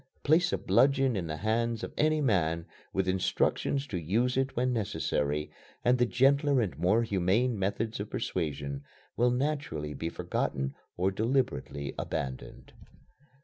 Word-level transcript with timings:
Place 0.23 0.51
a 0.51 0.57
bludgeon 0.57 1.15
in 1.15 1.27
the 1.27 1.37
hand 1.37 1.83
of 1.83 1.93
any 1.95 2.21
man, 2.21 2.65
with 2.91 3.07
instructions 3.07 3.85
to 3.85 3.99
use 3.99 4.35
it 4.35 4.55
when 4.55 4.73
necessary, 4.73 5.51
and 5.85 5.99
the 5.99 6.07
gentler 6.07 6.59
and 6.59 6.75
more 6.75 7.03
humane 7.03 7.59
methods 7.59 7.99
of 7.99 8.09
persuasion 8.09 8.83
will 9.15 9.29
naturally 9.29 9.93
be 9.93 10.09
forgotten 10.09 10.73
or 10.97 11.11
deliberately 11.11 11.93
abandoned. 11.99 12.73